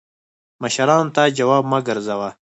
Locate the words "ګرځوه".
1.87-2.29